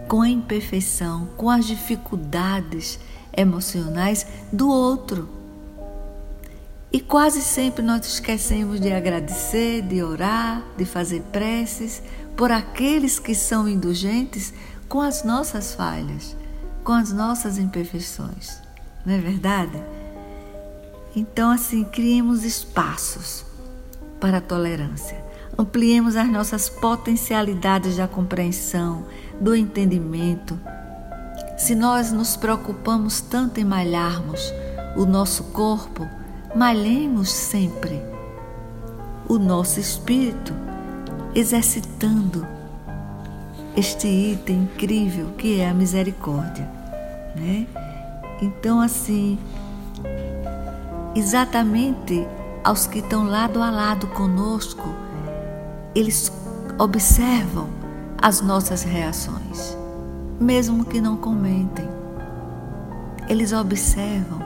[0.07, 2.99] com a imperfeição, com as dificuldades
[3.36, 5.28] emocionais do outro.
[6.91, 12.01] E quase sempre nós esquecemos de agradecer, de orar, de fazer preces
[12.36, 14.54] por aqueles que são indulgentes
[14.90, 16.36] com as nossas falhas,
[16.84, 18.60] com as nossas imperfeições.
[19.06, 19.82] Não é verdade?
[21.16, 23.46] Então, assim, criemos espaços
[24.20, 25.24] para a tolerância.
[25.58, 29.06] Ampliemos as nossas potencialidades da compreensão,
[29.40, 30.60] do entendimento.
[31.58, 34.52] Se nós nos preocupamos tanto em malharmos
[34.98, 36.06] o nosso corpo,
[36.54, 38.02] malhemos sempre
[39.28, 40.54] o nosso espírito,
[41.36, 42.48] exercitando
[43.76, 46.68] este item incrível que é a misericórdia,
[47.36, 47.68] né?
[48.42, 49.38] Então assim,
[51.14, 52.26] exatamente
[52.64, 54.88] aos que estão lado a lado conosco,
[55.94, 56.32] eles
[56.80, 57.68] observam
[58.22, 59.78] as nossas reações,
[60.40, 61.88] mesmo que não comentem.
[63.28, 64.40] Eles observam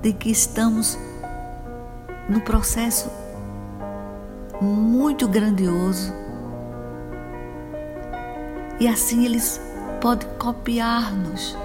[0.00, 0.98] de que estamos
[2.28, 3.19] no processo
[4.60, 6.12] muito grandioso
[8.78, 9.60] e assim eles
[10.00, 11.56] podem copiar-nos.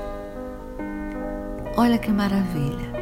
[1.77, 2.93] Olha que maravilha.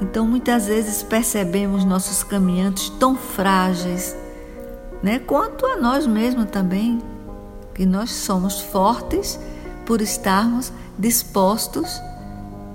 [0.00, 4.16] Então, muitas vezes percebemos nossos caminhantes tão frágeis,
[5.02, 7.00] né, quanto a nós mesmos também,
[7.74, 9.38] que nós somos fortes
[9.86, 12.00] por estarmos dispostos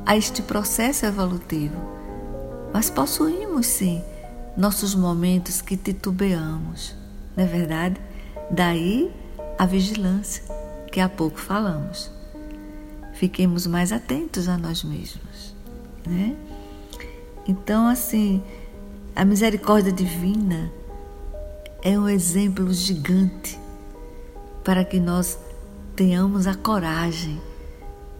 [0.05, 1.76] a este processo evolutivo.
[2.74, 4.03] Mas possuímos sim
[4.56, 6.95] nossos momentos que titubeamos,
[7.36, 7.99] não é verdade?
[8.51, 9.12] Daí
[9.58, 10.43] a vigilância,
[10.91, 12.12] que há pouco falamos.
[13.14, 15.56] Fiquemos mais atentos a nós mesmos,
[16.06, 16.36] né?
[17.47, 18.43] Então, assim,
[19.16, 20.72] a misericórdia divina
[21.82, 23.60] é um exemplo gigante
[24.64, 25.38] para que nós
[25.95, 27.41] tenhamos a coragem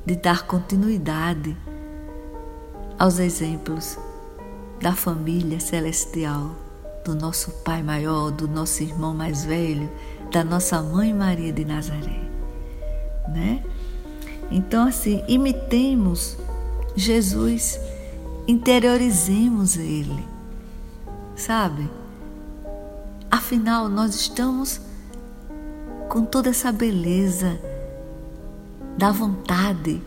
[0.06, 1.56] de dar continuidade
[3.00, 3.98] aos exemplos
[4.84, 6.52] da família celestial,
[7.06, 9.90] do nosso Pai maior, do nosso irmão mais velho,
[10.30, 12.20] da nossa mãe Maria de Nazaré,
[13.30, 13.64] né?
[14.52, 16.38] Então assim, imitemos
[16.98, 17.80] Jesus
[18.46, 20.28] interiorizemos Ele,
[21.34, 21.90] sabe?
[23.32, 24.82] Afinal, nós estamos
[26.10, 27.58] com toda essa beleza
[28.98, 30.04] da vontade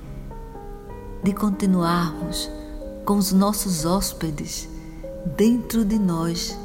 [1.24, 2.50] de continuarmos
[3.06, 4.68] com os nossos hóspedes
[5.36, 6.58] dentro de nós,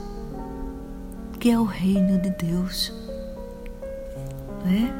[1.40, 2.92] que é o reino de Deus.
[4.66, 4.92] Né?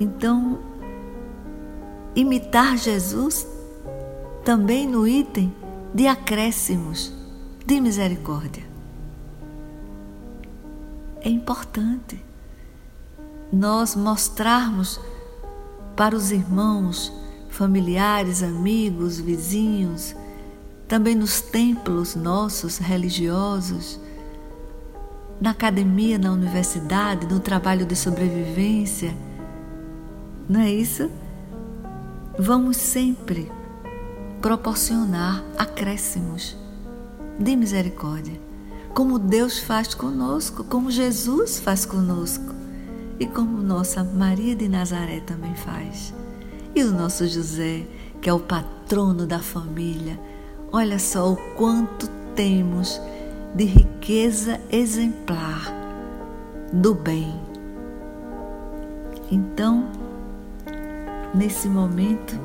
[0.00, 0.58] Então,
[2.16, 3.46] imitar Jesus
[4.44, 5.54] também no item
[5.94, 7.12] de acréscimos
[7.64, 8.64] de misericórdia.
[11.20, 12.22] É importante
[13.52, 15.00] nós mostrarmos
[15.94, 17.12] para os irmãos,
[17.48, 20.14] familiares, amigos, vizinhos,
[20.86, 23.98] também nos templos nossos religiosos,
[25.40, 29.14] na academia, na universidade, no trabalho de sobrevivência.
[30.48, 31.10] Não é isso?
[32.38, 33.50] Vamos sempre
[34.40, 36.56] proporcionar acréscimos
[37.38, 38.40] de misericórdia,
[38.92, 42.54] como Deus faz conosco, como Jesus faz conosco
[43.18, 46.12] e como nossa Maria de Nazaré também faz.
[46.74, 47.86] E o nosso José,
[48.20, 50.18] que é o patrono da família,
[50.74, 53.00] olha só o quanto temos
[53.54, 55.72] de riqueza exemplar
[56.72, 57.40] do bem.
[59.30, 59.88] Então,
[61.32, 62.36] nesse momento,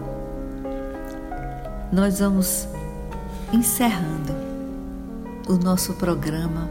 [1.91, 2.67] nós vamos
[3.51, 4.31] encerrando
[5.47, 6.69] o nosso programa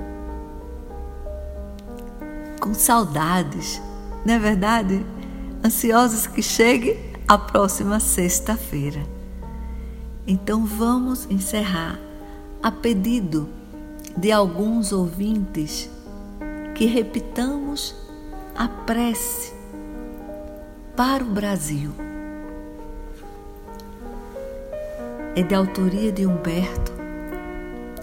[2.60, 3.82] com saudades,
[4.24, 5.04] não é verdade?
[5.64, 6.96] Ansiosos que chegue
[7.26, 9.17] a próxima sexta-feira.
[10.28, 11.98] Então vamos encerrar
[12.62, 13.48] a pedido
[14.16, 15.90] de alguns ouvintes
[16.76, 17.96] que repitamos
[18.54, 19.52] a prece
[20.94, 21.90] para o Brasil.
[25.38, 26.92] é de autoria de Humberto.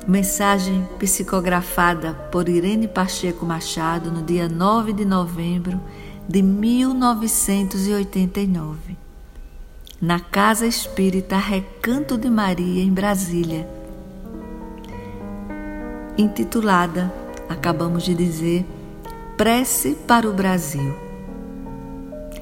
[0.07, 5.77] Mensagem psicografada por Irene Pacheco Machado no dia 9 de novembro
[6.29, 8.95] de 1989,
[10.05, 13.67] na Casa Espírita Recanto de Maria, em Brasília.
[16.15, 17.11] Intitulada,
[17.49, 18.63] acabamos de dizer,
[19.35, 20.93] Prece para o Brasil.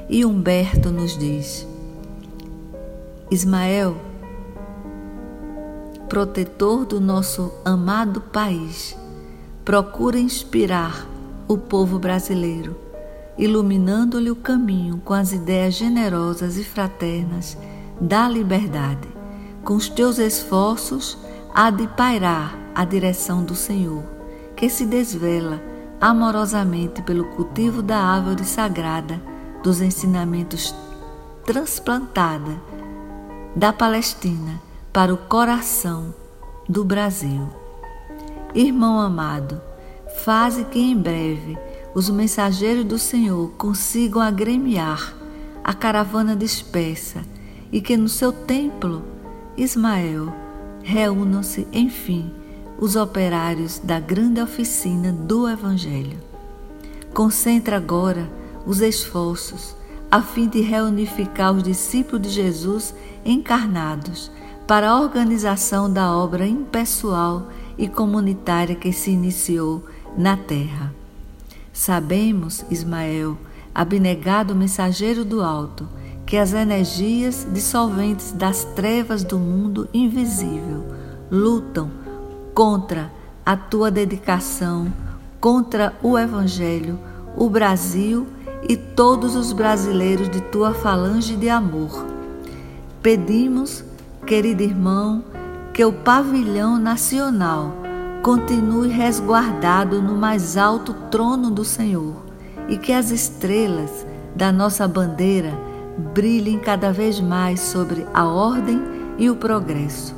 [0.09, 1.65] E Humberto nos diz:
[3.31, 3.95] Ismael,
[6.09, 8.93] protetor do nosso amado país,
[9.63, 11.07] procura inspirar
[11.47, 12.75] o povo brasileiro,
[13.37, 17.57] iluminando-lhe o caminho com as ideias generosas e fraternas
[17.99, 19.07] da liberdade.
[19.63, 21.17] Com os teus esforços,
[21.53, 24.03] há de pairar a direção do Senhor,
[24.55, 25.61] que se desvela
[25.99, 29.21] amorosamente pelo cultivo da árvore sagrada
[29.63, 30.75] dos ensinamentos
[31.45, 32.51] transplantada
[33.55, 34.61] da Palestina
[34.91, 36.13] para o coração
[36.67, 37.47] do Brasil.
[38.53, 39.61] Irmão amado,
[40.23, 41.57] faze que em breve
[41.93, 45.15] os mensageiros do Senhor consigam agremiar
[45.63, 47.21] a caravana dispersa
[47.71, 49.03] e que no seu templo,
[49.55, 50.33] Ismael,
[50.81, 52.31] reúnam-se, enfim,
[52.77, 56.17] os operários da grande oficina do Evangelho.
[57.13, 58.29] Concentra agora
[58.65, 59.75] os esforços
[60.09, 62.93] a fim de reunificar os discípulos de Jesus
[63.25, 64.31] encarnados
[64.67, 69.83] para a organização da obra impessoal e comunitária que se iniciou
[70.17, 71.02] na terra.
[71.73, 73.35] Sabemos, Ismael,
[73.73, 75.89] abnegado mensageiro do alto,
[76.23, 80.85] que as energias dissolventes das trevas do mundo invisível
[81.31, 81.89] lutam
[82.53, 83.11] contra
[83.43, 84.93] a tua dedicação,
[85.41, 86.99] contra o Evangelho,
[87.35, 88.27] o Brasil
[88.69, 92.05] e todos os brasileiros de tua falange de amor.
[93.01, 93.83] Pedimos,
[94.27, 95.23] querido irmão,
[95.73, 97.82] que o pavilhão nacional
[98.23, 102.15] continue resguardado no mais alto trono do Senhor
[102.69, 105.51] e que as estrelas da nossa bandeira
[106.13, 108.81] brilhem cada vez mais sobre a ordem
[109.17, 110.15] e o progresso.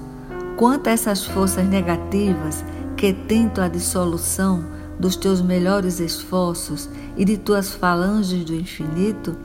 [0.56, 2.64] Quanto a essas forças negativas
[2.96, 4.64] que tentam a dissolução
[5.00, 6.88] dos teus melhores esforços
[7.18, 9.36] e de tuas falanges do infinito,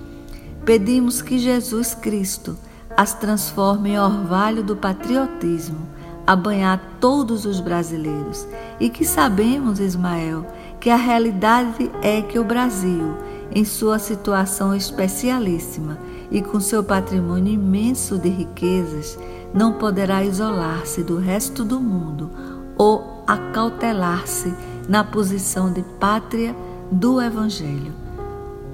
[0.66, 2.58] pedimos que Jesus Cristo
[2.94, 5.88] as transforme em orvalho do patriotismo
[6.30, 8.46] a banhar todos os brasileiros
[8.78, 10.46] e que sabemos, Ismael,
[10.78, 13.16] que a realidade é que o Brasil,
[13.52, 15.98] em sua situação especialíssima
[16.30, 19.18] e com seu patrimônio imenso de riquezas,
[19.52, 22.30] não poderá isolar-se do resto do mundo
[22.78, 24.54] ou acautelar-se
[24.88, 26.54] na posição de pátria
[26.92, 27.92] do Evangelho.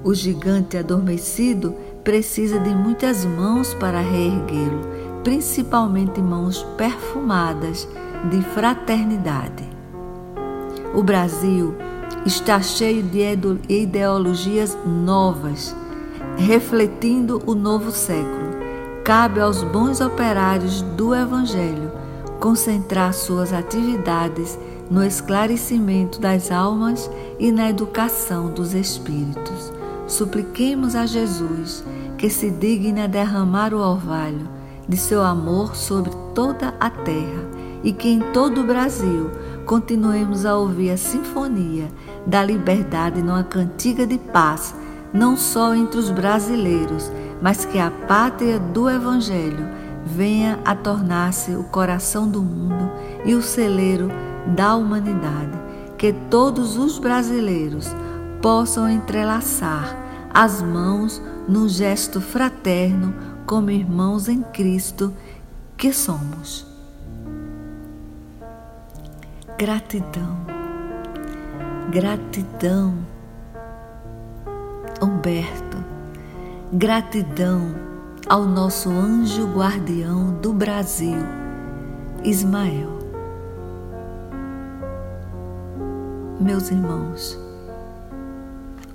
[0.03, 4.96] O gigante adormecido precisa de muitas mãos para reerguê-lo,
[5.27, 7.85] principalmente mãos perfumadas
[8.31, 9.65] de fraternidade.
[10.95, 11.75] O Brasil
[12.25, 13.19] está cheio de
[13.67, 15.75] ideologias novas,
[16.37, 18.55] refletindo o novo século.
[19.03, 21.91] Cabe aos bons operários do Evangelho
[22.39, 24.57] concentrar suas atividades
[24.89, 29.73] no esclarecimento das almas e na educação dos espíritos.
[30.07, 31.83] Supliquemos a Jesus
[32.17, 34.55] que se digne a derramar o orvalho
[34.87, 37.45] de seu amor sobre toda a terra
[37.83, 39.29] e que em todo o Brasil
[39.65, 41.89] continuemos a ouvir a sinfonia
[42.25, 44.73] da liberdade numa cantiga de paz,
[45.13, 47.11] não só entre os brasileiros,
[47.41, 49.67] mas que a pátria do Evangelho
[50.05, 52.89] venha a tornar-se o coração do mundo
[53.25, 54.09] e o celeiro
[54.55, 55.57] da humanidade,
[55.97, 57.93] que todos os brasileiros
[58.41, 59.97] possam entrelaçar
[60.33, 63.13] as mãos num gesto fraterno
[63.47, 65.13] como irmãos em Cristo
[65.77, 66.67] que somos.
[69.57, 70.37] Gratidão,
[71.89, 72.93] gratidão,
[75.01, 75.77] Humberto,
[76.73, 77.73] gratidão
[78.27, 81.23] ao nosso anjo guardião do Brasil,
[82.23, 82.97] Ismael.
[86.39, 87.39] Meus irmãos,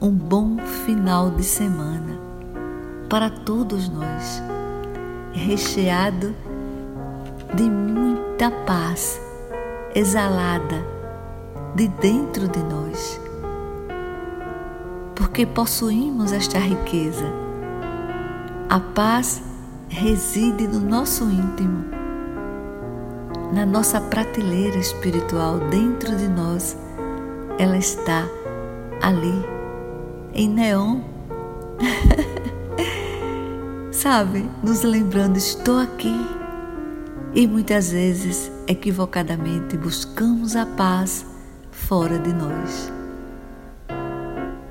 [0.00, 2.31] um bom final de semana
[3.12, 4.42] para todos nós,
[5.34, 6.34] recheado
[7.54, 9.20] de muita paz
[9.94, 10.82] exalada
[11.74, 13.20] de dentro de nós,
[15.14, 17.26] porque possuímos esta riqueza.
[18.70, 19.42] A paz
[19.90, 21.84] reside no nosso íntimo,
[23.52, 26.78] na nossa prateleira espiritual dentro de nós.
[27.58, 28.26] Ela está
[29.02, 29.44] ali
[30.32, 31.00] em neon.
[34.02, 36.12] Sabe, nos lembrando, estou aqui.
[37.32, 41.24] E muitas vezes, equivocadamente, buscamos a paz
[41.70, 42.90] fora de nós.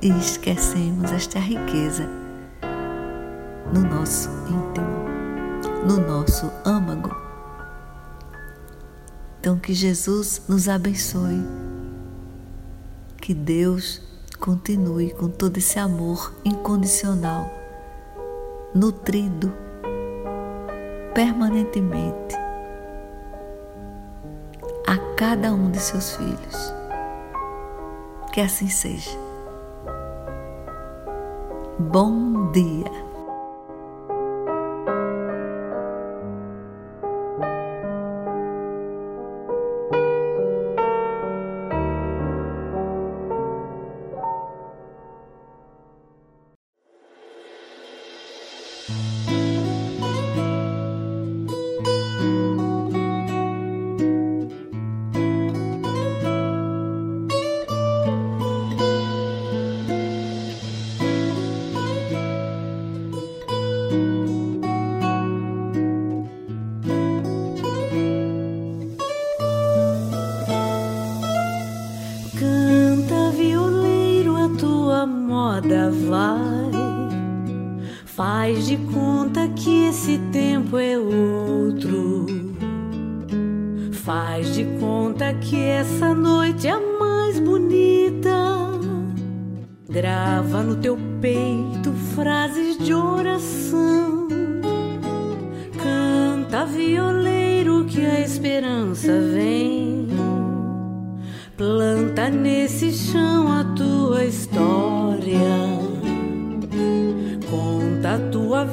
[0.02, 2.10] E esquecemos esta riqueza
[3.74, 7.16] no nosso íntimo, no nosso âmago.
[9.40, 11.42] Então, que Jesus nos abençoe,
[13.16, 14.02] que Deus
[14.42, 17.61] continue com todo esse amor incondicional,
[18.74, 19.54] nutrido
[21.14, 22.36] permanentemente
[24.88, 26.74] a cada um de seus filhos.
[28.32, 29.12] Que assim seja.
[31.78, 33.11] Bom dia.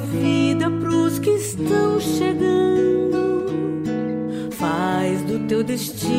[0.09, 3.45] vida pros que estão chegando.
[4.51, 6.18] Faz do teu destino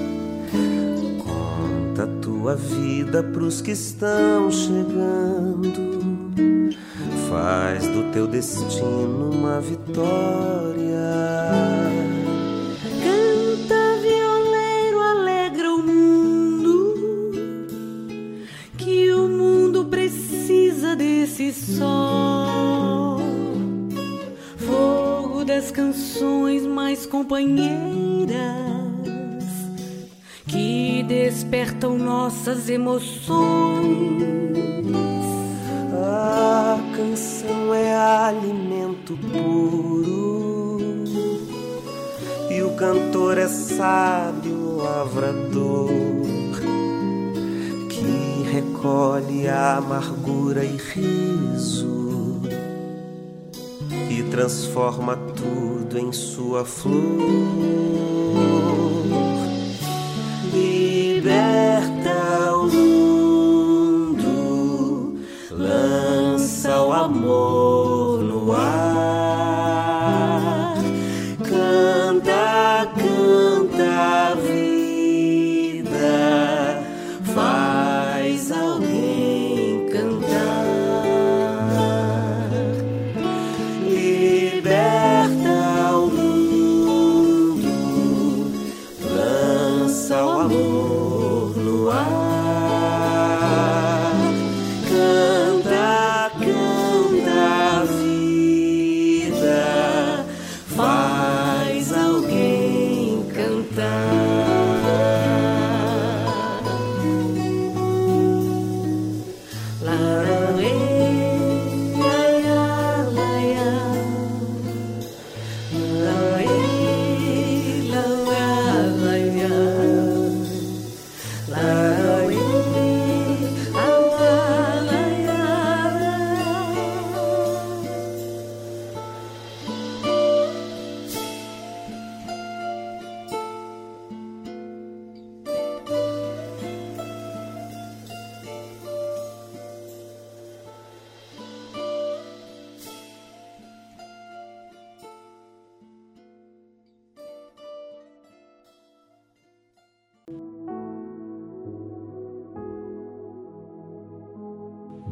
[2.51, 5.71] A vida pros que estão chegando.
[7.29, 10.81] Faz do teu destino uma vitória.
[21.53, 23.19] sol,
[24.57, 28.80] fogo das canções mais companheiras
[30.51, 33.31] que despertam nossas emoções.
[35.93, 40.77] A canção é alimento puro
[42.49, 46.21] e o cantor é sábio lavrador
[48.51, 52.41] recolhe a amargura e riso
[54.09, 56.91] e transforma tudo em sua flor.
[60.53, 62.11] Liberta
[62.53, 62.67] o
[63.87, 64.25] mundo,
[65.51, 67.80] lança o amor